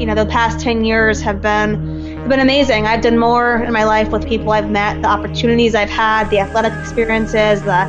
[0.00, 2.86] you know, the past 10 years have been been amazing.
[2.86, 6.38] I've done more in my life with people I've met, the opportunities I've had, the
[6.38, 7.88] athletic experiences, the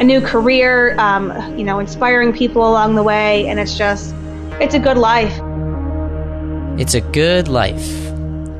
[0.00, 4.14] a new career, um, you know, inspiring people along the way, and it's just,
[4.60, 5.32] it's a good life.
[6.80, 7.86] It's a good life.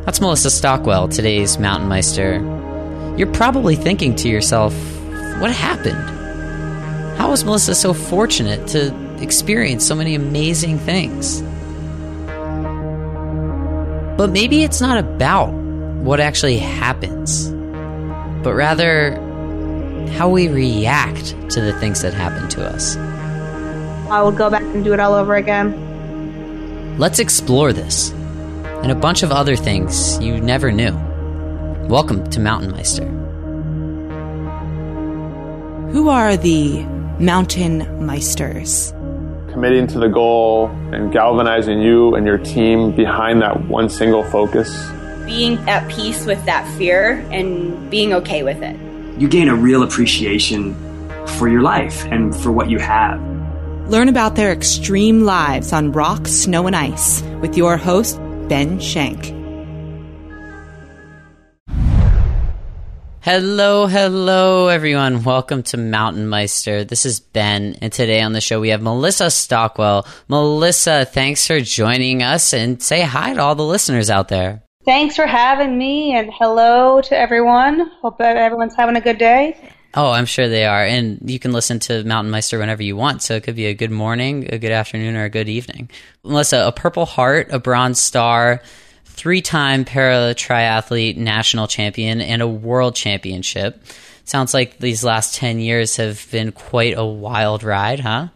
[0.05, 2.35] That's Melissa Stockwell, today's Mountain Meister.
[3.17, 4.75] You're probably thinking to yourself,
[5.41, 6.11] what happened?
[7.19, 11.43] How was Melissa so fortunate to experience so many amazing things?
[14.17, 17.51] But maybe it's not about what actually happens,
[18.45, 19.17] but rather
[20.13, 22.97] how we react to the things that happen to us.
[24.09, 26.97] I would go back and do it all over again.
[26.97, 30.93] Let's explore this and a bunch of other things you never knew.
[31.89, 33.07] Welcome to Mountain Meister.
[35.91, 36.85] Who are the
[37.19, 38.93] Mountain Meisters?
[39.55, 44.91] Committing to the goal and galvanizing you and your team behind that one single focus.
[45.25, 48.79] Being at peace with that fear and being okay with it
[49.19, 50.75] you gain a real appreciation
[51.39, 53.21] for your life and for what you have.
[53.89, 59.44] Learn about their extreme lives on rock, snow, and ice with your host, Ben Shank.
[63.25, 65.25] Hello, hello, everyone.
[65.25, 66.85] Welcome to Mountain Meister.
[66.85, 70.07] This is Ben, and today on the show we have Melissa Stockwell.
[70.29, 74.63] Melissa, thanks for joining us, and say hi to all the listeners out there.
[74.85, 77.91] Thanks for having me, and hello to everyone.
[78.03, 79.57] Hope everyone's having a good day.
[79.95, 80.85] Oh, I'm sure they are.
[80.85, 83.23] And you can listen to Mountain Meister whenever you want.
[83.23, 85.89] So it could be a good morning, a good afternoon, or a good evening.
[86.25, 88.61] Melissa, a Purple Heart, a Bronze Star,
[89.15, 93.83] three time para triathlete national champion, and a world championship.
[94.25, 98.29] Sounds like these last 10 years have been quite a wild ride, huh?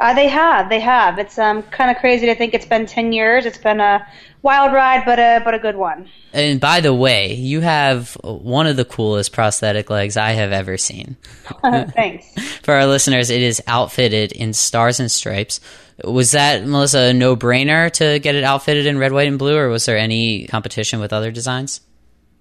[0.00, 1.18] Uh, they have, they have.
[1.18, 3.46] It's um, kind of crazy to think it's been 10 years.
[3.46, 4.06] It's been a
[4.42, 6.08] wild ride, but a but a good one.
[6.32, 10.76] And by the way, you have one of the coolest prosthetic legs I have ever
[10.76, 11.16] seen.
[11.62, 12.26] Thanks.
[12.62, 15.60] For our listeners, it is outfitted in stars and stripes.
[16.02, 19.56] Was that Melissa a no brainer to get it outfitted in red, white, and blue,
[19.56, 21.80] or was there any competition with other designs?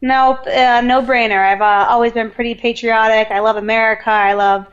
[0.02, 1.40] No, uh, no brainer.
[1.40, 3.30] I've uh, always been pretty patriotic.
[3.32, 4.10] I love America.
[4.10, 4.68] I love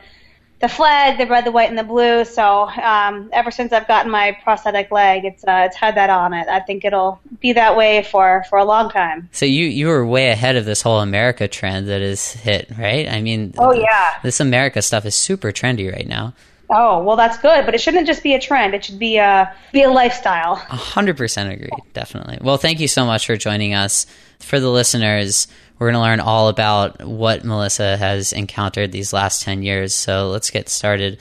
[0.61, 2.23] the flag, the red, the white, and the blue.
[2.23, 6.33] So um, ever since I've gotten my prosthetic leg, it's uh, it's had that on
[6.33, 6.47] it.
[6.47, 9.29] I think it'll be that way for for a long time.
[9.31, 13.09] So you you were way ahead of this whole America trend that is hit, right?
[13.09, 16.33] I mean, oh yeah, this America stuff is super trendy right now.
[16.69, 18.73] Oh well, that's good, but it shouldn't just be a trend.
[18.73, 20.53] It should be a be a lifestyle.
[20.53, 22.37] A hundred percent agree, definitely.
[22.39, 24.05] Well, thank you so much for joining us.
[24.39, 25.47] For the listeners,
[25.81, 29.95] we're going to learn all about what Melissa has encountered these last 10 years.
[29.95, 31.19] So let's get started.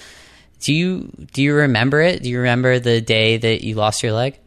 [0.60, 2.22] Do you do you remember it?
[2.22, 4.38] Do you remember the day that you lost your leg?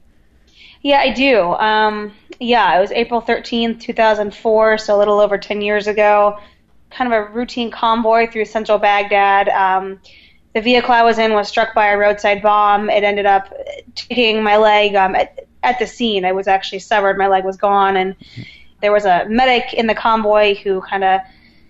[0.84, 1.42] Yeah, I do.
[1.54, 6.38] Um, yeah, it was April 13th, 2004, so a little over 10 years ago.
[6.92, 9.50] Kind of a routine convoy through central Baghdad.
[9.50, 10.00] Um,
[10.54, 12.92] the vehicle I was in was struck by a roadside bomb.
[12.92, 13.52] It ended up
[13.96, 16.24] taking my leg um, at, at the scene.
[16.24, 17.18] I was actually severed.
[17.18, 18.16] My leg was gone, and
[18.84, 21.22] there was a medic in the convoy who kind of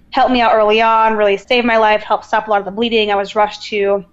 [0.10, 2.72] helped me out early on, really saved my life, helped stop a lot of the
[2.72, 3.12] bleeding.
[3.12, 4.04] I was rushed to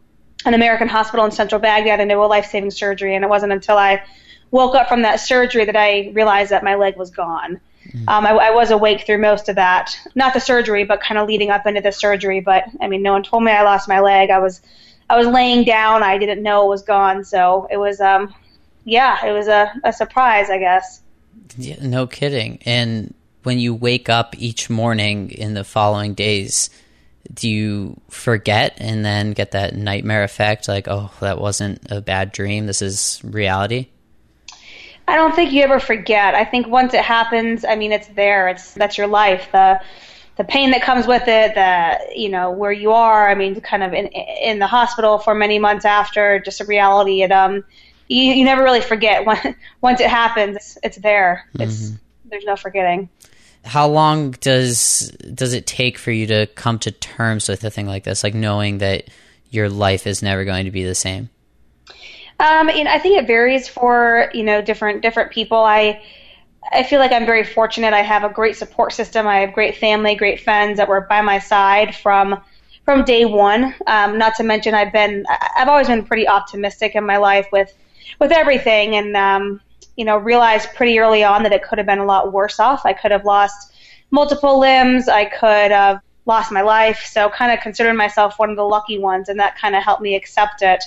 [0.44, 3.14] an American hospital in central Baghdad and did a life saving surgery.
[3.14, 4.02] And it wasn't until I
[4.50, 7.58] woke up from that surgery that I realized that my leg was gone.
[7.86, 8.06] Mm-hmm.
[8.06, 11.26] Um, I, I, was awake through most of that, not the surgery, but kind of
[11.26, 12.40] leading up into the surgery.
[12.40, 14.28] But I mean, no one told me I lost my leg.
[14.28, 14.60] I was,
[15.08, 16.02] I was laying down.
[16.02, 17.24] I didn't know it was gone.
[17.24, 18.34] So it was, um,
[18.84, 21.00] yeah, it was a, a surprise, I guess.
[21.56, 22.58] Yeah, no kidding.
[22.64, 26.70] And when you wake up each morning in the following days,
[27.32, 32.32] do you forget and then get that nightmare effect like, oh, that wasn't a bad
[32.32, 33.88] dream, this is reality?
[35.10, 36.34] I don't think you ever forget.
[36.34, 38.48] I think once it happens, I mean, it's there.
[38.48, 39.48] It's that's your life.
[39.50, 39.80] The
[40.36, 43.28] the pain that comes with it, the you know where you are.
[43.28, 47.22] I mean, kind of in in the hospital for many months after, just a reality.
[47.22, 47.64] It um,
[48.10, 50.56] you, you never really forget when, once it happens.
[50.56, 51.46] It's, it's there.
[51.58, 51.96] It's mm-hmm.
[52.28, 53.08] there's no forgetting.
[53.64, 57.86] How long does does it take for you to come to terms with a thing
[57.86, 59.08] like this, like knowing that
[59.50, 61.28] your life is never going to be the same?
[62.38, 65.58] Um, I think it varies for you know different different people.
[65.58, 66.02] I
[66.72, 67.92] I feel like I'm very fortunate.
[67.92, 69.26] I have a great support system.
[69.26, 72.40] I have great family, great friends that were by my side from
[72.86, 73.74] from day one.
[73.86, 77.76] Um, not to mention, I've been I've always been pretty optimistic in my life with
[78.18, 79.60] with everything, and um,
[79.96, 82.86] you know, realized pretty early on that it could have been a lot worse off.
[82.86, 83.74] I could have lost
[84.10, 85.08] multiple limbs.
[85.08, 87.04] I could have lost my life.
[87.10, 90.02] So, kind of considered myself one of the lucky ones, and that kind of helped
[90.02, 90.82] me accept it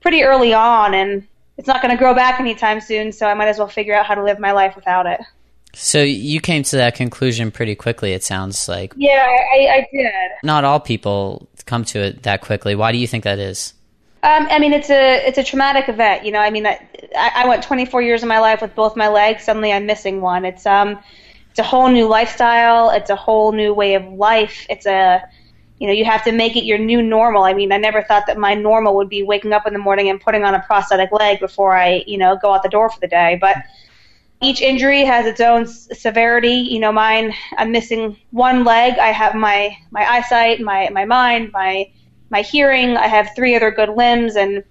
[0.00, 0.94] pretty early on.
[0.94, 1.26] And
[1.56, 4.06] it's not going to grow back anytime soon, so I might as well figure out
[4.06, 5.20] how to live my life without it.
[5.72, 8.14] So you came to that conclusion pretty quickly.
[8.14, 8.94] It sounds like.
[8.96, 10.30] Yeah, I, I did.
[10.42, 12.74] Not all people come to it that quickly.
[12.74, 13.74] Why do you think that is?
[14.26, 16.24] Um, I mean, it's a it's a traumatic event.
[16.24, 16.80] You know, I mean, I,
[17.16, 19.44] I went 24 years of my life with both my legs.
[19.44, 20.44] Suddenly, I'm missing one.
[20.44, 20.98] It's um,
[21.50, 22.90] it's a whole new lifestyle.
[22.90, 24.66] It's a whole new way of life.
[24.68, 25.22] It's a
[25.78, 27.44] you know, you have to make it your new normal.
[27.44, 30.08] I mean, I never thought that my normal would be waking up in the morning
[30.08, 32.98] and putting on a prosthetic leg before I, you know, go out the door for
[32.98, 33.38] the day.
[33.40, 33.58] But
[34.42, 36.48] each injury has its own severity.
[36.54, 38.98] You know, mine, I'm missing one leg.
[38.98, 41.90] I have my my eyesight, my my mind, my
[42.30, 42.96] my hearing.
[42.96, 44.64] I have three other good limbs, and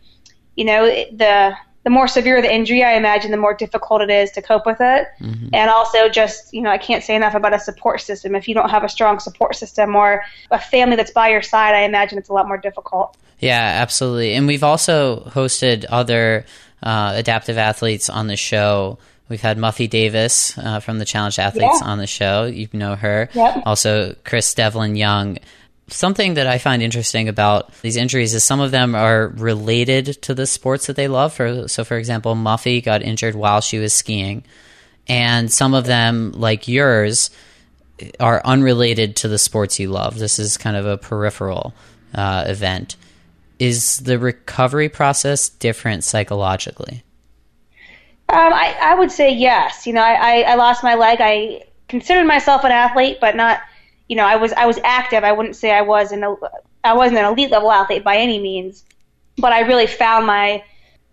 [0.56, 1.56] you know, the
[1.86, 4.78] the more severe the injury, I imagine the more difficult it is to cope with
[4.80, 5.08] it.
[5.22, 5.50] Mm-hmm.
[5.54, 8.34] And also, just, you know, I can't say enough about a support system.
[8.34, 11.76] If you don't have a strong support system or a family that's by your side,
[11.76, 13.16] I imagine it's a lot more difficult.
[13.38, 14.34] Yeah, absolutely.
[14.34, 16.46] And we've also hosted other
[16.82, 18.98] uh, adaptive athletes on the show.
[19.30, 21.88] We've had Muffy Davis uh, from the Challenged Athletes yeah.
[21.88, 22.46] on the show.
[22.46, 23.30] You know her.
[23.34, 23.62] Yep.
[23.68, 25.38] Also, Chris Devlin Young
[25.88, 30.34] something that I find interesting about these injuries is some of them are related to
[30.34, 31.34] the sports that they love.
[31.34, 34.44] For so, for example, Muffy got injured while she was skiing,
[35.08, 37.30] and some of them, like yours,
[38.20, 40.18] are unrelated to the sports you love.
[40.18, 41.74] This is kind of a peripheral
[42.14, 42.96] uh, event.
[43.60, 47.04] Is the recovery process different psychologically?
[48.28, 49.86] Um, I, I would say yes.
[49.86, 51.20] You know, I, I, I lost my leg.
[51.22, 53.62] I considered myself an athlete, but not
[54.08, 55.24] you know, I was I was active.
[55.24, 56.24] I wouldn't say I was an
[56.84, 58.86] I wasn't an elite level athlete by any means,
[59.38, 60.64] but I really found my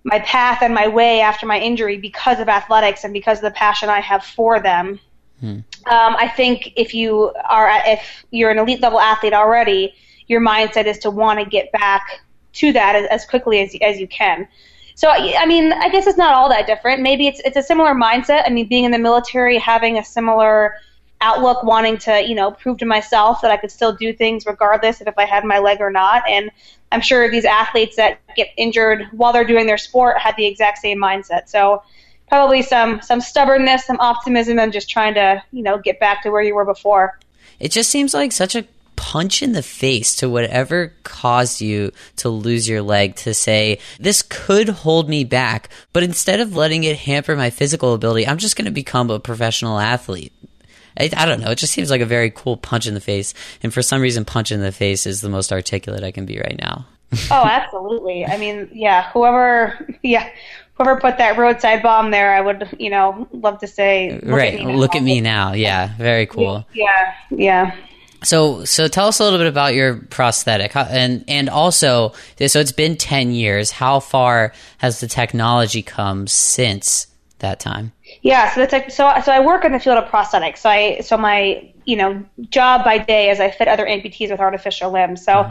[0.05, 3.53] my path and my way after my injury because of athletics and because of the
[3.53, 4.99] passion I have for them.
[5.41, 5.61] Hmm.
[5.87, 9.95] Um, I think if you are if you're an elite level athlete already,
[10.27, 12.21] your mindset is to want to get back
[12.55, 14.47] to that as, as quickly as as you can.
[14.95, 17.01] So I mean, I guess it's not all that different.
[17.01, 18.43] Maybe it's it's a similar mindset.
[18.47, 20.77] I mean, being in the military, having a similar
[21.23, 25.01] outlook wanting to you know prove to myself that I could still do things regardless
[25.01, 26.29] of if I had my leg or not.
[26.29, 26.51] And
[26.91, 30.79] I'm sure these athletes that get injured while they're doing their sport had the exact
[30.79, 31.49] same mindset.
[31.49, 31.83] So
[32.29, 36.31] probably some some stubbornness some optimism and just trying to you know get back to
[36.31, 37.19] where you were before.
[37.61, 38.67] It just seems like such a
[38.97, 44.23] punch in the face to whatever caused you to lose your leg to say, this
[44.23, 48.57] could hold me back, but instead of letting it hamper my physical ability, I'm just
[48.57, 50.33] going to become a professional athlete.
[50.99, 51.51] I, I, don't know.
[51.51, 53.35] It just seems like a very cool punch in the face.
[53.63, 56.39] And for some reason, punch in the face is the most articulate I can be
[56.39, 56.87] right now.
[57.31, 58.25] oh, absolutely.
[58.25, 60.31] I mean, yeah, whoever, yeah,
[60.75, 64.61] whoever put that roadside bomb there, I would, you know, love to say, look right.
[64.61, 65.53] At look at me now.
[65.53, 66.67] Yeah, very cool.
[66.73, 67.77] Yeah, yeah.
[68.25, 72.13] So, so tell us a little bit about your prosthetic, and and also,
[72.47, 73.73] so it's been ten years.
[73.73, 77.09] How far has the technology come since
[77.41, 77.93] that time?
[78.23, 79.13] Yeah, so that's like so.
[79.25, 80.59] So I work in the field of prosthetics.
[80.59, 84.39] So I so my you know job by day is I fit other amputees with
[84.39, 85.25] artificial limbs.
[85.25, 85.51] So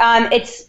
[0.00, 0.68] um, it's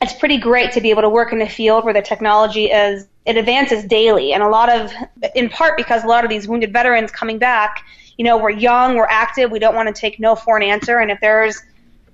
[0.00, 3.06] it's pretty great to be able to work in a field where the technology is
[3.24, 4.92] it advances daily, and a lot of
[5.36, 7.84] in part because a lot of these wounded veterans coming back,
[8.18, 10.98] you know, we're young, we're active, we don't want to take no for an answer,
[10.98, 11.62] and if there's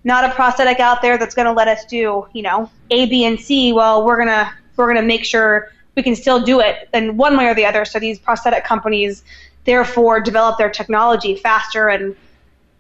[0.05, 3.25] not a prosthetic out there that's going to let us do, you know, A, B,
[3.25, 7.17] and C, well, we're gonna we're gonna make sure we can still do it in
[7.17, 7.85] one way or the other.
[7.85, 9.25] So these prosthetic companies
[9.65, 12.15] therefore develop their technology faster and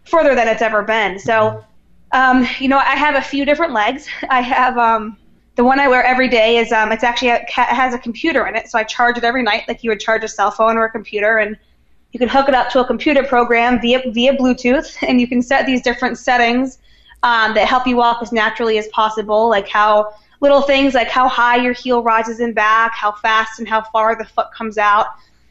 [0.04, 1.19] further than it's ever been.
[1.19, 1.64] So,
[2.12, 4.07] um, you know, I have a few different legs.
[4.31, 5.16] I have um,
[5.57, 8.54] the one I wear every day is um, it's actually a, has a computer in
[8.54, 10.85] it, so I charge it every night like you would charge a cell phone or
[10.85, 11.59] a computer, and
[12.12, 15.43] you can hook it up to a computer program via via Bluetooth, and you can
[15.43, 16.78] set these different settings
[17.25, 21.28] um, that help you walk as naturally as possible, like how little things like how
[21.28, 25.07] high your heel rises and back, how fast and how far the foot comes out.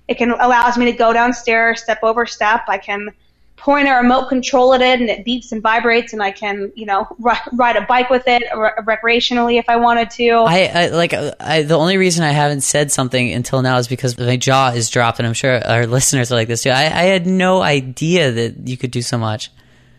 [0.08, 2.64] It can allows me to go downstairs, step over step.
[2.68, 3.10] I can
[3.58, 6.86] point a remote control at it, and it beeps and vibrates, and I can, you
[6.86, 7.08] know,
[7.54, 10.30] ride a bike with it recreationally if I wanted to.
[10.48, 14.18] I, I like I, the only reason I haven't said something until now is because
[14.18, 16.70] my jaw is dropped, and I'm sure our listeners are like this too.
[16.70, 19.52] I, I had no idea that you could do so much.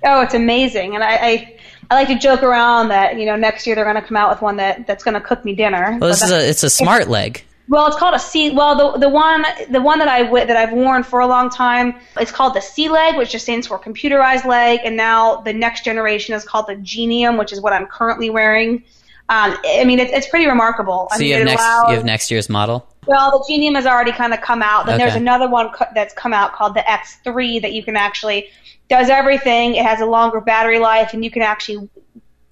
[0.04, 1.58] Oh, it's amazing, and I, I
[1.90, 4.30] I like to joke around that you know next year they're going to come out
[4.30, 5.97] with one that that's going to cook me dinner.
[6.00, 7.45] Well, this is a it's a smart it's, leg.
[7.68, 8.50] Well, it's called a C.
[8.50, 11.95] Well, the the one the one that I that I've worn for a long time,
[12.18, 15.85] it's called the C leg, which just stands for computerized leg, and now the next
[15.85, 18.85] generation is called the Genium, which is what I'm currently wearing.
[19.30, 21.09] Um, I mean, it's, it's pretty remarkable.
[21.11, 22.88] So I mean, you have next allows, you have next year's model.
[23.07, 24.87] Well, the Genium has already kind of come out.
[24.87, 25.04] Then okay.
[25.04, 28.49] there's another one that's come out called the X3 that you can actually
[28.88, 29.75] does everything.
[29.75, 31.88] It has a longer battery life, and you can actually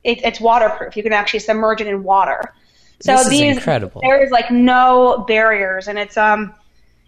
[0.04, 0.96] it, it's waterproof.
[0.96, 2.40] You can actually submerge it in water.
[3.00, 4.00] So This is these incredible.
[4.02, 6.54] there is like no barriers, and it's um,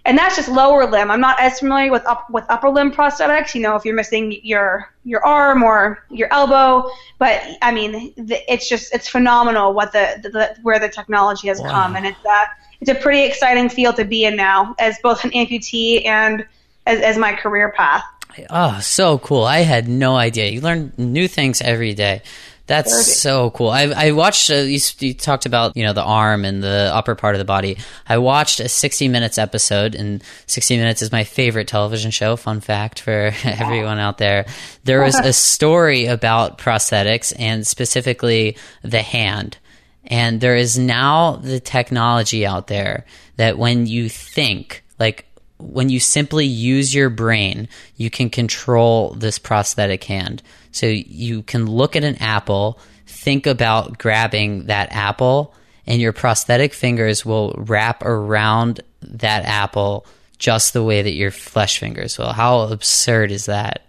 [0.05, 1.11] and that's just lower limb.
[1.11, 3.55] I'm not as familiar with up with upper limb prosthetics.
[3.55, 8.69] You know, if you're missing your your arm or your elbow, but I mean, it's
[8.69, 11.71] just it's phenomenal what the, the, the where the technology has Wow.
[11.71, 12.45] come, and it's uh,
[12.81, 16.47] it's a pretty exciting field to be in now as both an amputee and
[16.87, 18.05] as, as my career path.
[18.51, 19.45] Oh, so cool.
[19.45, 20.49] I had no idea.
[20.49, 22.23] You learn new things every day.
[22.69, 23.71] That's so cool.
[23.71, 27.15] I, I watched, uh, you, you talked about, you know, the arm and the upper
[27.15, 27.79] part of the body.
[28.07, 32.37] I watched a 60 Minutes episode, and 60 Minutes is my favorite television show.
[32.37, 34.45] Fun fact for everyone out there.
[34.85, 39.57] There was a story about prosthetics and specifically the hand.
[40.05, 45.25] And there is now the technology out there that when you think, like
[45.59, 50.43] when you simply use your brain, you can control this prosthetic hand.
[50.73, 55.55] So you can look at an apple, think about grabbing that apple,
[55.87, 60.07] and your prosthetic fingers will wrap around that apple
[60.39, 62.33] just the way that your flesh fingers will.
[62.33, 63.88] How absurd is that?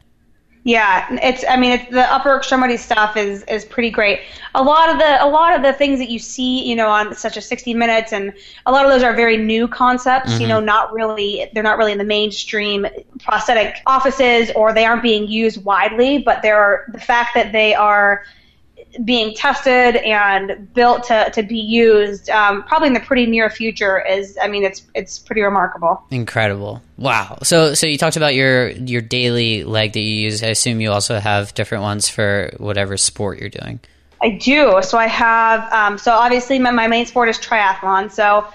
[0.64, 1.46] Yeah, it's.
[1.48, 4.20] I mean, it's, the upper extremity stuff is is pretty great.
[4.56, 7.16] A lot of the a lot of the things that you see, you know, on
[7.16, 8.34] such as 60 Minutes, and
[8.66, 10.38] a lot of those are very new concepts.
[10.38, 10.66] You know, mm-hmm.
[10.66, 11.50] not really.
[11.54, 12.86] They're not really in the mainstream
[13.24, 16.18] prosthetic offices, or they aren't being used widely.
[16.18, 18.26] But they're the fact that they are
[19.04, 24.04] being tested and built to, to be used um, probably in the pretty near future
[24.04, 26.04] is I mean it's it's pretty remarkable.
[26.10, 26.82] Incredible.
[26.98, 27.40] Wow.
[27.44, 30.44] So so you talked about your your daily leg that you use.
[30.44, 33.80] I assume you also have different ones for whatever sport you're doing.
[34.22, 34.80] I do.
[34.82, 35.72] So I have.
[35.72, 38.12] Um, so obviously, my, my main sport is triathlon.
[38.12, 38.46] So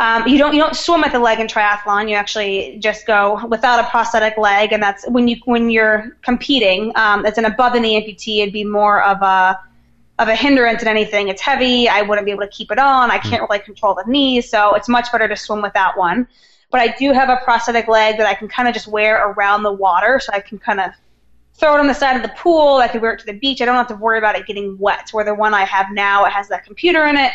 [0.00, 2.08] um, you don't you don't swim at the leg in triathlon.
[2.08, 6.90] You actually just go without a prosthetic leg, and that's when you when you're competing.
[6.96, 8.40] Um, it's an above the knee amputee.
[8.40, 9.60] It'd be more of a
[10.18, 11.28] of a hindrance than anything.
[11.28, 11.86] It's heavy.
[11.86, 13.10] I wouldn't be able to keep it on.
[13.10, 16.26] I can't really control the knee, so it's much better to swim without one.
[16.70, 19.64] But I do have a prosthetic leg that I can kind of just wear around
[19.64, 20.92] the water, so I can kind of
[21.52, 22.76] throw it on the side of the pool.
[22.76, 23.60] I could wear it to the beach.
[23.60, 25.10] I don't have to worry about it getting wet.
[25.12, 27.32] Where the one I have now, it has that computer in it,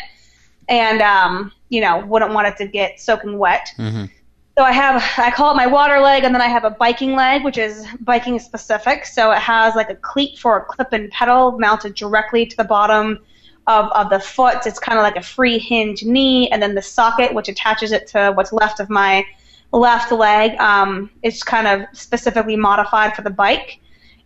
[0.68, 3.72] and um, you know, wouldn't want it to get soaking wet.
[3.78, 4.10] Mhm.
[4.58, 7.14] So I have, I call it my water leg, and then I have a biking
[7.14, 9.04] leg, which is biking specific.
[9.04, 12.64] So it has like a cleat for a clip and pedal mounted directly to the
[12.64, 13.18] bottom
[13.66, 14.66] of, of the foot.
[14.66, 18.06] It's kind of like a free hinge knee, and then the socket, which attaches it
[18.08, 19.26] to what's left of my
[19.72, 23.78] left leg, um, is kind of specifically modified for the bike.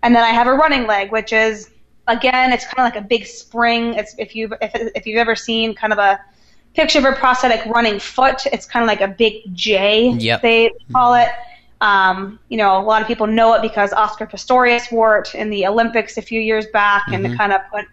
[0.04, 1.70] And then I have a running leg, which is
[2.10, 3.94] again, it's kind of like a big spring.
[3.94, 6.20] It's if you've if if you've ever seen kind of a
[6.74, 10.10] picture of a prosthetic running foot, it's kind of like a big J.
[10.10, 10.42] Yep.
[10.42, 11.28] They call it.
[11.82, 15.48] Um, you know, a lot of people know it because Oscar Pistorius wore it in
[15.48, 17.86] the Olympics a few years back, and it kind of put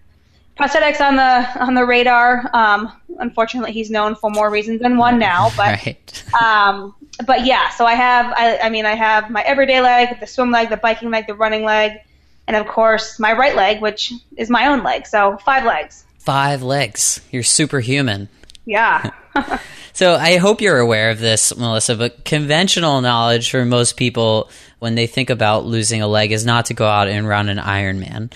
[0.58, 2.50] prosthetics on the on the radar.
[2.54, 6.34] Um, unfortunately, he's known for more reasons than one now, but right.
[6.42, 6.96] um,
[7.26, 10.52] but yeah, so I have, I, I mean, I have my everyday leg, the swim
[10.52, 12.00] leg, the biking leg, the running leg,
[12.48, 15.06] and of course my right leg, which is my own leg.
[15.08, 16.06] So five legs.
[16.20, 17.22] Five legs.
[17.32, 18.30] You're superhuman.
[18.66, 19.12] Yeah.
[19.98, 24.94] So I hope you're aware of this, Melissa, but conventional knowledge for most people when
[24.94, 28.32] they think about losing a leg is not to go out and run an Ironman.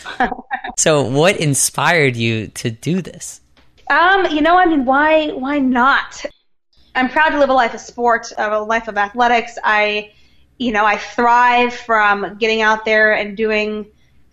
[0.79, 3.41] so what inspired you to do this?
[3.91, 6.25] um, you know, I mean, why, why not?
[6.95, 9.59] I'm proud to live a life of sport, of a life of athletics.
[9.63, 10.13] I,
[10.57, 13.85] you know, I thrive from getting out there and doing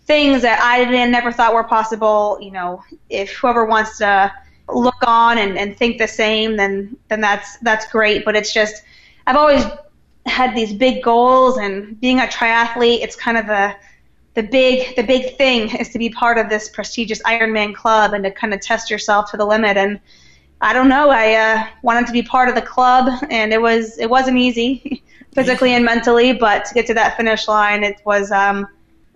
[0.09, 2.39] things that I didn't never thought were possible.
[2.41, 4.33] You know, if whoever wants to
[4.67, 8.25] look on and, and think the same, then then that's that's great.
[8.25, 8.83] But it's just
[9.27, 9.63] I've always
[10.25, 13.75] had these big goals, and being a triathlete, it's kind of the
[14.33, 18.23] the big the big thing is to be part of this prestigious Ironman club and
[18.23, 19.77] to kind of test yourself to the limit.
[19.77, 19.99] And
[20.59, 23.99] I don't know, I uh, wanted to be part of the club, and it was
[23.99, 25.03] it wasn't easy
[25.35, 28.31] physically and mentally, but to get to that finish line, it was.
[28.31, 28.67] Um,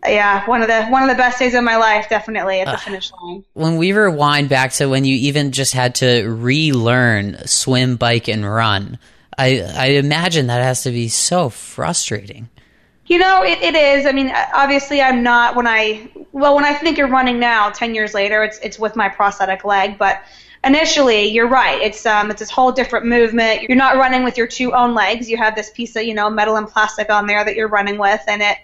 [0.06, 2.78] yeah, one of the one of the best days of my life, definitely at the
[2.78, 3.44] finish line.
[3.54, 8.46] When we rewind back to when you even just had to relearn swim, bike, and
[8.46, 9.00] run,
[9.38, 12.50] I, I imagine that has to be so frustrating.
[13.06, 14.06] You know, it, it is.
[14.06, 17.96] I mean, obviously, I'm not when I well when I think you're running now, ten
[17.96, 20.22] years later, it's it's with my prosthetic leg, but
[20.64, 21.82] initially, you're right.
[21.82, 23.64] It's um it's this whole different movement.
[23.64, 25.30] You're not running with your two own legs.
[25.30, 27.98] You have this piece of you know metal and plastic on there that you're running
[27.98, 28.58] with, and it.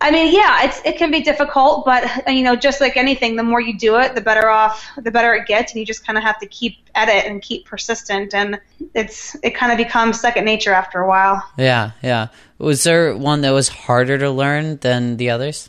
[0.00, 3.42] I mean, yeah, it's it can be difficult, but you know, just like anything, the
[3.42, 6.16] more you do it, the better off, the better it gets, and you just kind
[6.16, 8.60] of have to keep at it and keep persistent, and
[8.94, 11.42] it's it kind of becomes second nature after a while.
[11.56, 12.28] Yeah, yeah.
[12.58, 15.68] Was there one that was harder to learn than the others?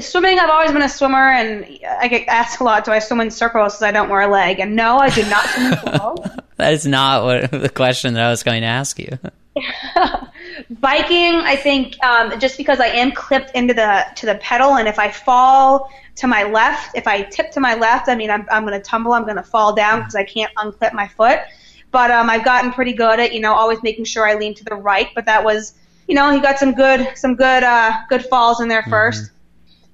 [0.00, 1.64] Swimming, I've always been a swimmer, and
[1.98, 4.28] I get asked a lot, do I swim in circles because I don't wear a
[4.28, 4.60] leg?
[4.60, 6.28] And no, I do not swim in circles.
[6.56, 9.18] that is not what the question that I was going to ask you.
[10.70, 14.88] Biking, I think, um, just because I am clipped into the to the pedal, and
[14.88, 18.46] if I fall to my left, if I tip to my left, I mean, I'm,
[18.50, 21.40] I'm going to tumble, I'm going to fall down because I can't unclip my foot.
[21.90, 24.64] But um, I've gotten pretty good at, you know, always making sure I lean to
[24.64, 25.08] the right.
[25.14, 25.74] But that was,
[26.06, 29.34] you know, he got some good, some good, uh, good falls in there 1st mm-hmm.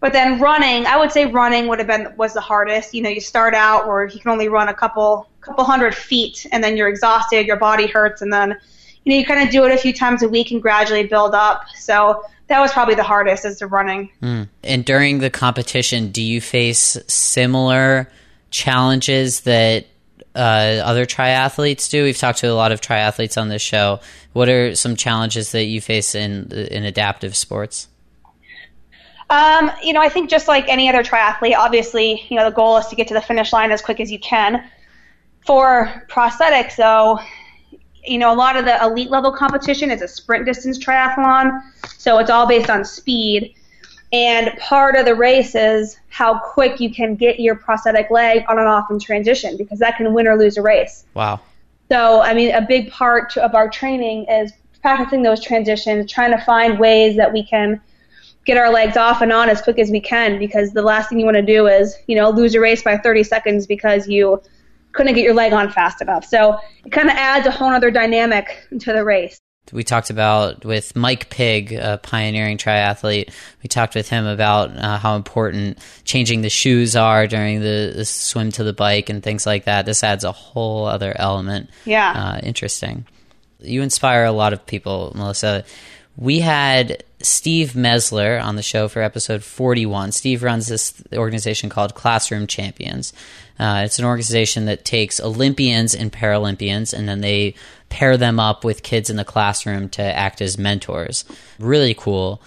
[0.04, 2.92] But then running, I would say running would have been was the hardest.
[2.92, 6.46] You know, you start out where you can only run a couple, couple hundred feet,
[6.52, 8.58] and then you're exhausted, your body hurts, and then,
[9.04, 11.34] you know, you kind of do it a few times a week and gradually build
[11.34, 11.64] up.
[11.76, 14.10] So that was probably the hardest is the running.
[14.22, 14.48] Mm.
[14.62, 18.10] And during the competition, do you face similar
[18.50, 19.86] challenges that
[20.34, 22.04] uh, other triathletes do?
[22.04, 24.00] We've talked to a lot of triathletes on this show.
[24.32, 27.88] What are some challenges that you face in in adaptive sports?
[29.30, 32.76] Um, you know, I think just like any other triathlete, obviously, you know, the goal
[32.76, 34.62] is to get to the finish line as quick as you can.
[35.46, 37.18] For prosthetics, though,
[38.06, 41.60] you know, a lot of the elite level competition is a sprint distance triathlon,
[41.96, 43.54] so it's all based on speed.
[44.12, 48.58] And part of the race is how quick you can get your prosthetic leg on
[48.58, 51.04] and off in transition because that can win or lose a race.
[51.14, 51.40] Wow.
[51.90, 56.38] So, I mean, a big part of our training is practicing those transitions, trying to
[56.44, 57.80] find ways that we can
[58.44, 61.18] get our legs off and on as quick as we can because the last thing
[61.18, 64.40] you want to do is, you know, lose a race by 30 seconds because you
[64.94, 66.24] couldn't get your leg on fast enough.
[66.24, 69.38] So it kind of adds a whole other dynamic to the race.
[69.72, 73.32] We talked about with Mike Pigg, a pioneering triathlete.
[73.62, 78.04] We talked with him about uh, how important changing the shoes are during the, the,
[78.04, 79.86] swim to the bike and things like that.
[79.86, 81.70] This adds a whole other element.
[81.86, 82.12] Yeah.
[82.12, 83.06] Uh, interesting.
[83.58, 85.64] You inspire a lot of people, Melissa.
[86.16, 90.12] We had Steve Mesler on the show for episode 41.
[90.12, 93.12] Steve runs this organization called Classroom Champions.
[93.58, 97.54] Uh, it's an organization that takes Olympians and Paralympians and then they
[97.88, 101.24] pair them up with kids in the classroom to act as mentors.
[101.58, 102.42] Really cool.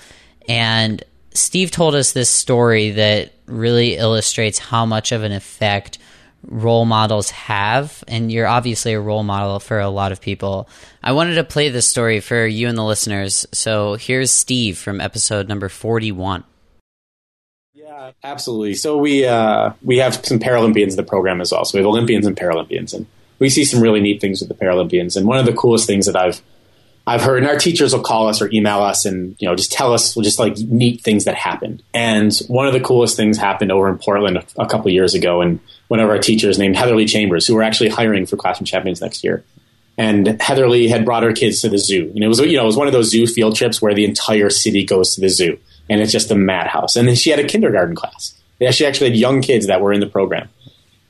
[0.47, 5.97] And Steve told us this story that really illustrates how much of an effect
[6.43, 10.69] role models have, and you're obviously a role model for a lot of people.
[11.03, 13.45] I wanted to play this story for you and the listeners.
[13.51, 16.43] So here's Steve from episode number 41.
[17.73, 18.75] Yeah, absolutely.
[18.75, 21.65] So we uh, we have some Paralympians in the program as well.
[21.65, 23.05] So we have Olympians and Paralympians, and
[23.39, 25.15] we see some really neat things with the Paralympians.
[25.15, 26.41] And one of the coolest things that I've
[27.07, 29.71] I've heard, and our teachers will call us or email us and, you know, just
[29.71, 31.81] tell us just like neat things that happen.
[31.93, 35.39] And one of the coolest things happened over in Portland a, a couple years ago.
[35.39, 38.99] And one of our teachers named Heatherly Chambers, who we're actually hiring for Classroom Champions
[38.99, 39.45] next year.
[39.97, 42.11] And Heatherly had brought her kids to the zoo.
[42.13, 44.03] And it was, you know, it was one of those zoo field trips where the
[44.03, 45.57] entire city goes to the zoo.
[45.89, 46.97] And it's just a madhouse.
[46.97, 48.33] And then she had a kindergarten class.
[48.71, 50.49] She actually had young kids that were in the program.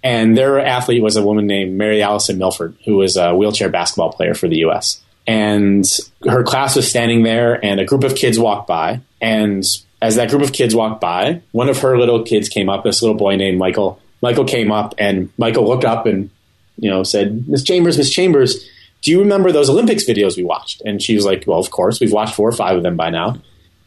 [0.04, 4.14] And their athlete was a woman named Mary Allison Milford, who was a wheelchair basketball
[4.14, 5.86] player for the U.S and
[6.24, 9.02] her class was standing there and a group of kids walked by.
[9.22, 9.64] And
[10.02, 13.02] as that group of kids walked by one of her little kids came up this
[13.02, 14.02] little boy named michael.
[14.22, 16.30] Michael came up and michael looked up and
[16.78, 18.68] you know said miss chambers miss chambers
[19.02, 20.82] do you remember those olympics videos we watched?
[20.86, 23.10] And she was like well of course we've watched four or five of them by
[23.10, 23.42] now.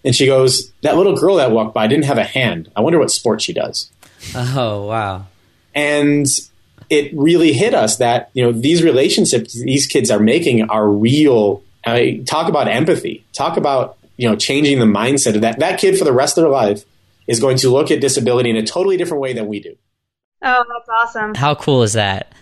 [0.04, 2.70] And she goes that little girl that walked by didn't have a hand.
[2.74, 3.90] I wonder what sport she does.
[4.34, 5.26] Oh wow.
[5.74, 6.26] And
[6.90, 11.62] it really hit us that you know these relationships these kids are making are real.
[11.86, 13.24] I talk about empathy.
[13.32, 16.42] Talk about you know changing the mindset of that that kid for the rest of
[16.42, 16.84] their life
[17.26, 19.76] is going to look at disability in a totally different way than we do.
[20.42, 21.34] Oh, that's awesome!
[21.34, 22.32] How cool is that?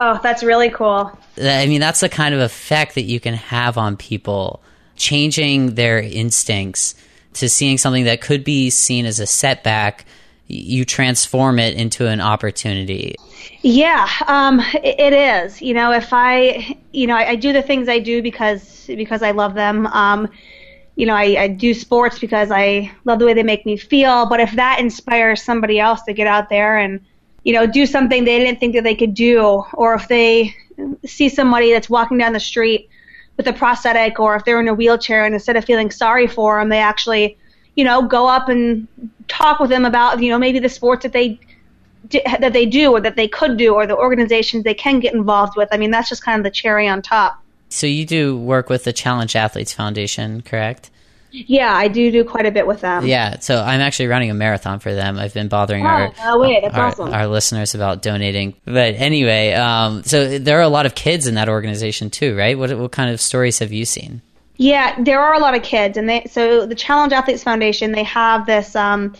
[0.00, 1.16] Oh, that's really cool.
[1.40, 4.62] I mean, that's the kind of effect that you can have on people,
[4.96, 6.94] changing their instincts
[7.34, 10.06] to seeing something that could be seen as a setback.
[10.48, 13.14] You transform it into an opportunity.
[13.60, 15.60] Yeah, um, it, is.
[15.60, 19.22] You know, if I, you know, I, I, do the things I do because because
[19.22, 19.86] I love them.
[19.88, 20.28] Um,
[20.96, 24.26] you know, I, I do sports because I love the way they make me feel.
[24.26, 27.00] But if that inspires somebody else to get out there and
[27.44, 30.54] you know do something they didn't think that they could do, or if they
[31.04, 32.88] see somebody that's walking down the street
[33.36, 36.58] with a prosthetic, or if they're in a wheelchair and instead of feeling sorry for
[36.58, 37.36] them, they actually,
[37.76, 38.88] you know, go up and
[39.28, 41.38] talk with them about you know maybe the sports that they
[42.40, 45.56] that they do or that they could do or the organizations they can get involved
[45.56, 45.68] with.
[45.72, 47.42] I mean, that's just kind of the cherry on top.
[47.68, 50.90] So you do work with the Challenged Athletes Foundation, correct?
[51.30, 53.06] Yeah, I do do quite a bit with them.
[53.06, 55.18] Yeah, so I'm actually running a marathon for them.
[55.18, 57.12] I've been bothering oh, our oh, wait, our, awesome.
[57.12, 58.54] our listeners about donating.
[58.64, 62.58] But anyway, um, so there are a lot of kids in that organization too, right?
[62.58, 64.22] What what kind of stories have you seen?
[64.58, 68.02] Yeah, there are a lot of kids, and they so the Challenged Athletes Foundation they
[68.02, 68.74] have this.
[68.74, 69.14] Um,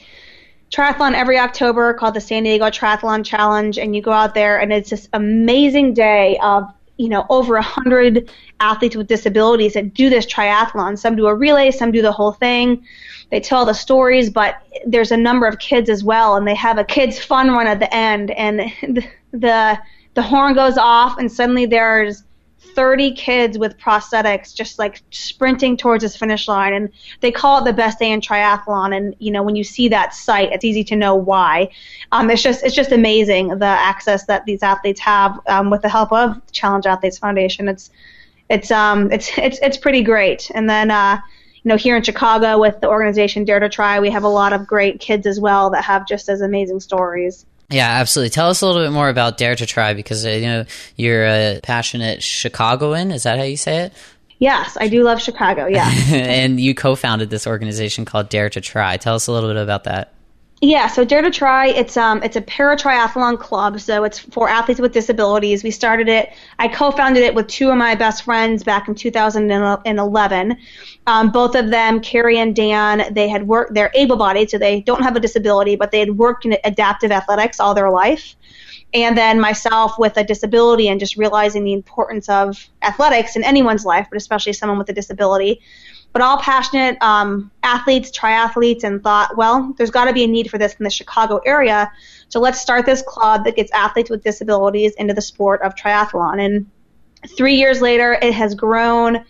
[0.71, 4.73] triathlon every October called the San Diego Triathlon Challenge, and you go out there, and
[4.73, 6.65] it's this amazing day of
[6.97, 10.99] you know over a hundred athletes with disabilities that do this triathlon.
[10.99, 12.85] Some do a relay, some do the whole thing.
[13.31, 16.79] They tell the stories, but there's a number of kids as well, and they have
[16.79, 18.61] a kids fun run at the end, and
[19.31, 19.79] the
[20.15, 22.25] the horn goes off, and suddenly there's
[22.59, 26.91] 30 kids with prosthetics just like sprinting towards this finish line and
[27.21, 30.13] they call it the best day in triathlon and you know when you see that
[30.13, 31.69] sight it's easy to know why.
[32.13, 35.89] Um, it's just it's just amazing the access that these athletes have um, with the
[35.89, 37.69] help of challenged athletes foundation.
[37.69, 37.91] It's
[38.51, 40.51] it's um it's it's it's pretty great.
[40.55, 41.21] And then uh
[41.63, 45.01] you know here in chicago with the organization Dare2Tri we have a lot of great
[45.01, 48.31] kids as well that have just as amazing stories yeah, absolutely.
[48.31, 50.65] Tell us a little bit more about Dare2Tri because uh, you know
[50.97, 53.11] you're a passionate Chicagoan.
[53.11, 53.93] Is that how you say it?
[54.39, 55.67] Yes, I do love Chicago.
[55.67, 58.99] Yeah, and you co-founded this organization called Dare2Tri.
[59.01, 60.15] Tell us a little bit about that.
[60.61, 64.93] Yeah, so Dare2Tri, it's um it's a para triathlon club, so it's for athletes with
[64.93, 65.63] disabilities.
[65.63, 70.57] We started it, I co-founded it with two of my best friends back in 2011.
[71.07, 75.03] Um, both of them, Carrie and Dan, they had worked, they're able-bodied, so they don't
[75.03, 78.35] have a disability, but they had worked in adaptive athletics all their life.
[78.95, 83.85] And then myself with a disability and just realizing the importance of athletics in anyone's
[83.85, 85.61] life, but especially someone with a disability
[86.13, 90.51] but all passionate um, athletes, triathletes, and thought, well, there's got to be a need
[90.51, 91.91] for this in the Chicago area.
[92.29, 96.45] So let's start this club that gets athletes with disabilities into the sport of triathlon.
[96.45, 96.67] And
[97.37, 99.25] three years later, it has grown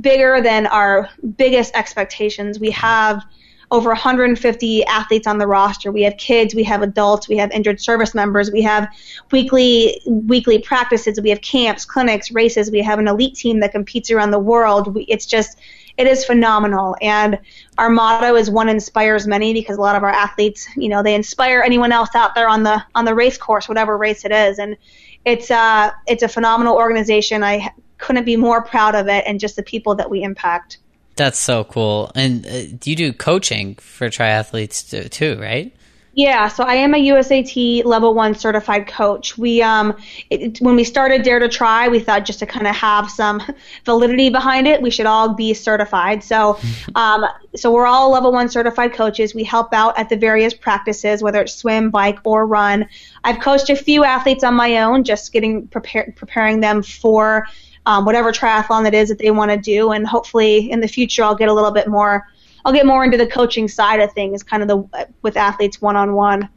[0.00, 2.60] bigger than our biggest expectations.
[2.60, 3.24] We have
[3.70, 5.92] over 150 athletes on the roster.
[5.92, 8.88] We have kids, we have adults, we have injured service members, we have
[9.30, 12.70] weekly weekly practices, we have camps, clinics, races.
[12.70, 14.94] We have an elite team that competes around the world.
[14.94, 15.58] We, it's just
[15.96, 17.38] it is phenomenal and
[17.76, 21.14] our motto is one inspires many because a lot of our athletes you know they
[21.14, 24.58] inspire anyone else out there on the on the race course whatever race it is
[24.58, 24.76] and
[25.26, 29.56] it's uh it's a phenomenal organization i couldn't be more proud of it and just
[29.56, 30.78] the people that we impact
[31.20, 32.10] that's so cool.
[32.14, 35.70] And uh, you do coaching for triathletes too, right?
[36.14, 39.36] Yeah, so I am a USAT level one certified coach.
[39.36, 39.96] We um,
[40.30, 43.42] it, when we started Dare2Tri, we thought just to kind of have some
[43.84, 46.24] validity behind it, we should all be certified.
[46.24, 46.58] So,
[46.94, 49.34] um, so we're all level one certified coaches.
[49.34, 52.88] We help out at the various practices, whether it's swim, bike, or run.
[53.24, 57.46] I've coached a few athletes on my own, just getting prepared, preparing them for
[57.86, 59.90] um, whatever triathlon it is that they want to do.
[59.92, 62.26] And hopefully in the future, I'll get a little bit more.
[62.64, 65.96] I'll get more into the coaching side of things, kind of the with athletes one
[65.96, 66.48] on one.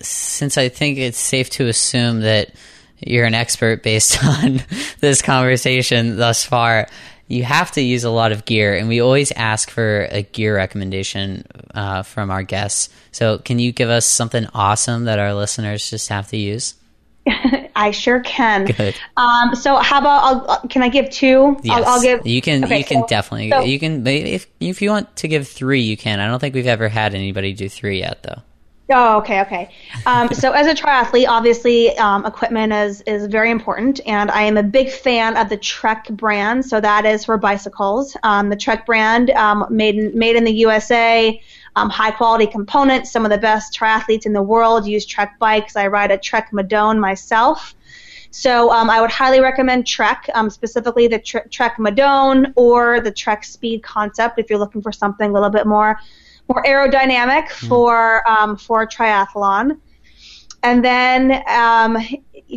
[0.00, 2.52] Since I think it's safe to assume that
[2.98, 4.60] you're an expert based on
[5.00, 6.88] this conversation thus far,
[7.28, 10.56] you have to use a lot of gear, and we always ask for a gear
[10.56, 12.88] recommendation uh, from our guests.
[13.12, 16.74] So, can you give us something awesome that our listeners just have to use?
[17.78, 18.64] I sure can.
[18.66, 18.96] Good.
[19.16, 21.56] Um, so how about I'll, uh, can I give two?
[21.62, 21.78] Yes.
[21.78, 22.26] I'll, I'll give.
[22.26, 22.64] You can.
[22.64, 23.50] Okay, you can so, definitely.
[23.50, 26.18] So, you can if if you want to give three, you can.
[26.18, 28.42] I don't think we've ever had anybody do three yet, though.
[28.90, 29.70] Oh, okay, okay.
[30.06, 34.56] Um, so as a triathlete, obviously um, equipment is is very important, and I am
[34.56, 36.64] a big fan of the Trek brand.
[36.64, 38.16] So that is for bicycles.
[38.22, 41.40] Um, the Trek brand, um, made in, made in the USA
[41.78, 43.10] um, high quality components.
[43.10, 45.76] Some of the best triathletes in the world use Trek bikes.
[45.76, 47.74] I ride a Trek Madone myself.
[48.30, 53.44] So um, I would highly recommend Trek, um, specifically the Trek Madone or the Trek
[53.44, 55.98] Speed Concept if you're looking for something a little bit more
[56.48, 57.68] more aerodynamic mm.
[57.68, 59.78] for um, for triathlon.
[60.62, 61.96] And then um,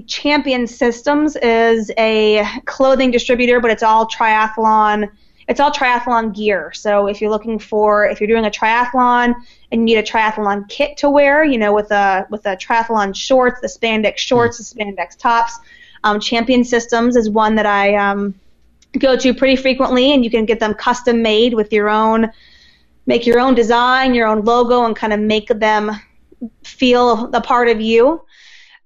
[0.08, 5.10] Champion Systems is a clothing distributor, but it's all triathlon
[5.52, 6.72] it's all triathlon gear.
[6.74, 9.36] So if you're looking for if you're doing a triathlon
[9.70, 13.14] and you need a triathlon kit to wear, you know, with a with a triathlon
[13.14, 15.60] shorts, the spandex shorts, the spandex tops,
[16.06, 18.34] um, Champion Systems is one that I um,
[18.98, 22.32] go to pretty frequently, and you can get them custom made with your own
[23.06, 25.92] make your own design, your own logo, and kind of make them
[26.64, 28.24] feel a part of you.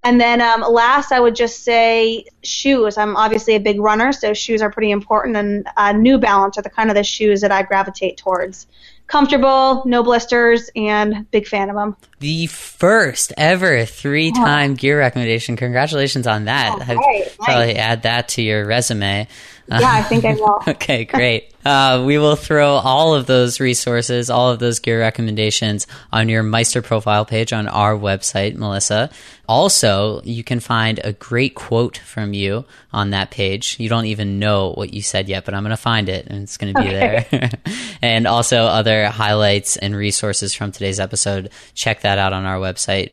[0.06, 2.96] And then um, last, I would just say shoes.
[2.96, 5.36] I'm obviously a big runner, so shoes are pretty important.
[5.36, 8.68] And uh, New Balance are the kind of the shoes that I gravitate towards.
[9.08, 11.96] Comfortable, no blisters, and big fan of them.
[12.20, 14.76] The first ever three-time oh.
[14.76, 15.56] gear recommendation.
[15.56, 16.88] Congratulations on that.
[16.88, 19.28] Oh, right, probably add that to your resume.
[19.68, 20.62] Yeah, I think I will.
[20.68, 21.55] okay, great.
[21.66, 26.44] Uh, we will throw all of those resources, all of those gear recommendations on your
[26.44, 29.10] Meister profile page on our website, Melissa.
[29.48, 33.78] Also, you can find a great quote from you on that page.
[33.80, 36.44] You don't even know what you said yet, but I'm going to find it and
[36.44, 37.28] it's going to be okay.
[37.32, 37.50] there.
[38.02, 41.50] and also other highlights and resources from today's episode.
[41.74, 43.12] Check that out on our website.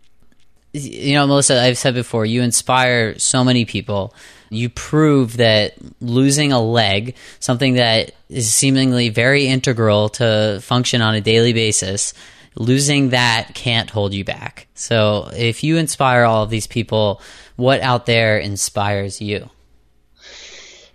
[0.74, 4.14] You know, Melissa, I've said before, you inspire so many people.
[4.52, 11.14] You prove that losing a leg, something that is seemingly very integral to function on
[11.14, 12.14] a daily basis,
[12.54, 14.68] losing that can't hold you back.
[14.74, 17.20] So if you inspire all of these people,
[17.56, 19.48] what out there inspires you?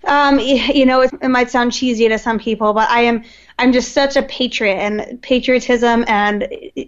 [0.04, 3.24] Um, you know, it, it, might sound cheesy to some people, but I am
[3.60, 6.48] I'm just such a patriot and patriotism, and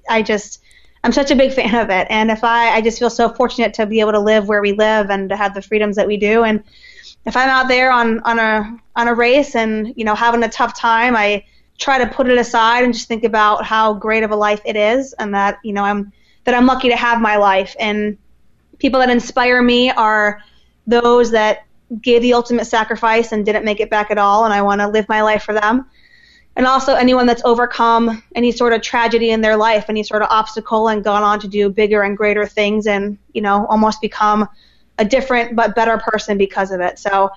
[0.09, 0.61] I just
[1.03, 2.07] I'm such a big fan of it.
[2.09, 4.73] And if I I just feel so fortunate to be able to live where we
[4.73, 6.43] live and to have the freedoms that we do.
[6.43, 6.63] And
[7.25, 10.49] if I'm out there on on a on a race and you know having a
[10.49, 11.45] tough time, I
[11.77, 14.75] try to put it aside and just think about how great of a life it
[14.75, 16.11] is and that you know I'm
[16.43, 18.17] that I'm lucky to have my life and
[18.79, 20.41] people that inspire me are
[20.87, 21.65] those that
[22.01, 24.87] gave the ultimate sacrifice and didn't make it back at all and I want to
[24.87, 25.85] live my life for them
[26.59, 30.27] and also anyone that's overcome any sort of tragedy in their life any sort of
[30.29, 34.45] obstacle and gone on to do bigger and greater things and you know almost become
[34.97, 37.31] a different but better person because of it so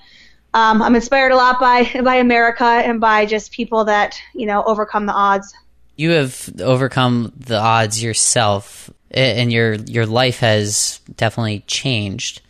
[0.55, 4.63] um, I'm inspired a lot by by America and by just people that you know
[4.65, 5.55] overcome the odds.
[5.97, 12.43] You have overcome the odds yourself, and your your life has definitely changed.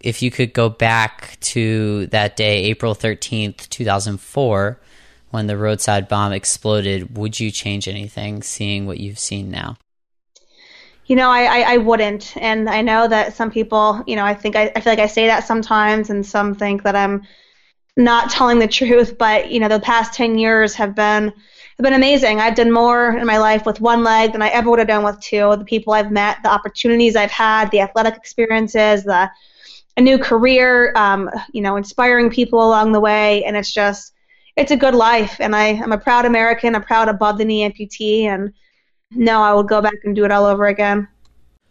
[0.00, 4.78] If you could go back to that day, April thirteenth, two thousand four,
[5.30, 8.42] when the roadside bomb exploded, would you change anything?
[8.42, 9.76] Seeing what you've seen now.
[11.06, 14.34] You know, I, I, I wouldn't, and I know that some people, you know, I
[14.34, 17.22] think I, I feel like I say that sometimes, and some think that I'm
[17.96, 19.18] not telling the truth.
[19.18, 22.38] But you know, the past ten years have been have been amazing.
[22.38, 25.02] I've done more in my life with one leg than I ever would have done
[25.02, 25.56] with two.
[25.56, 29.30] The people I've met, the opportunities I've had, the athletic experiences, the
[29.96, 34.12] a new career, um, you know, inspiring people along the way, and it's just
[34.60, 35.36] it's a good life.
[35.40, 38.52] And I, I'm a proud American, a proud above the knee amputee, and
[39.10, 41.08] no, I would go back and do it all over again.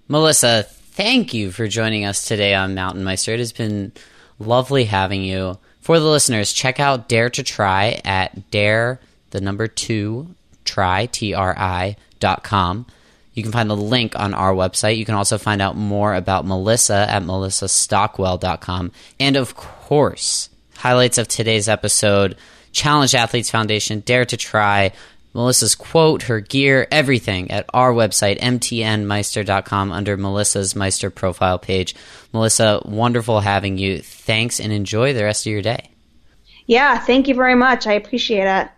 [0.07, 3.33] Melissa, thank you for joining us today on Mountain Meister.
[3.33, 3.91] It has been
[4.39, 5.59] lovely having you.
[5.81, 8.99] For the listeners, check out Dare2Tri at dare,
[9.29, 12.87] the number two, try, T R I, dot com.
[13.33, 14.97] You can find the link on our website.
[14.97, 18.91] You can also find out more about Melissa at melissastockwell.com.
[19.19, 22.35] And of course, highlights of today's episode
[22.71, 24.93] Challenged Athletes Foundation, Dare2Tri,
[25.33, 31.95] Melissa's quote, her gear, everything at our website, mtnmeister.com, under Melissa's Meister profile page.
[32.33, 33.99] Melissa, wonderful having you.
[33.99, 35.91] Thanks and enjoy the rest of your day.
[36.65, 37.87] Yeah, thank you very much.
[37.87, 38.69] I appreciate it.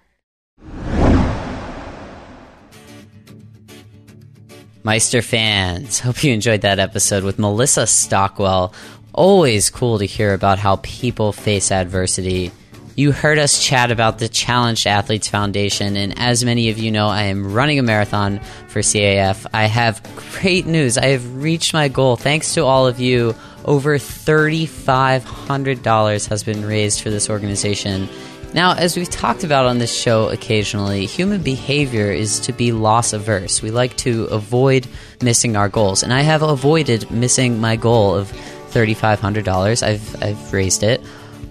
[4.83, 8.73] Meister fans, hope you enjoyed that episode with Melissa Stockwell.
[9.13, 12.51] Always cool to hear about how people face adversity
[12.95, 17.07] you heard us chat about the Challenged Athletes Foundation, and as many of you know,
[17.07, 19.45] I am running a marathon for CAF.
[19.53, 20.01] I have
[20.41, 20.97] great news.
[20.97, 22.17] I have reached my goal.
[22.17, 23.33] Thanks to all of you,
[23.65, 28.09] over $3,500 has been raised for this organization.
[28.53, 33.13] Now, as we've talked about on this show occasionally, human behavior is to be loss
[33.13, 33.61] averse.
[33.61, 34.89] We like to avoid
[35.21, 38.29] missing our goals, and I have avoided missing my goal of
[38.71, 39.83] $3,500.
[39.83, 41.01] I've, I've raised it.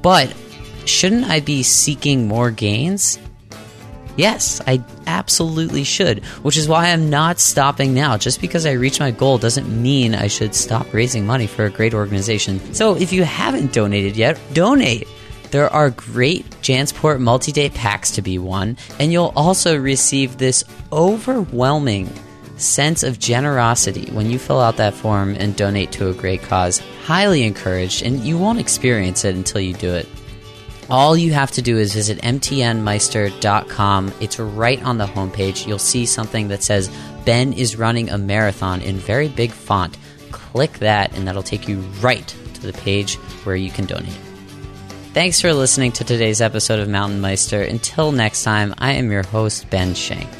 [0.02, 0.34] But
[0.90, 3.18] shouldn't I be seeking more gains?
[4.16, 8.18] Yes, I absolutely should, which is why I'm not stopping now.
[8.18, 11.70] Just because I reach my goal doesn't mean I should stop raising money for a
[11.70, 12.74] great organization.
[12.74, 15.08] So if you haven't donated yet, donate.
[15.52, 20.64] There are great Jansport multi day packs to be won, and you'll also receive this
[20.92, 22.12] overwhelming
[22.56, 26.80] sense of generosity when you fill out that form and donate to a great cause.
[27.04, 30.06] Highly encouraged, and you won't experience it until you do it.
[30.90, 34.12] All you have to do is visit mtnmeister.com.
[34.20, 35.66] It's right on the homepage.
[35.66, 36.90] You'll see something that says
[37.24, 39.96] Ben is running a marathon in very big font.
[40.32, 44.18] Click that, and that'll take you right to the page where you can donate.
[45.12, 47.62] Thanks for listening to today's episode of Mountain Meister.
[47.62, 50.39] Until next time, I am your host, Ben Shank.